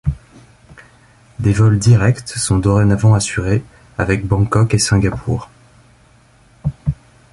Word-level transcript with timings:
Des 1.37 1.53
vols 1.53 1.77
directs 1.77 2.27
sont 2.29 2.57
dorénavant 2.57 3.13
assurés 3.13 3.63
avec 3.99 4.25
Bangkok 4.25 4.73
et 4.73 4.79
Singapour. 4.79 5.51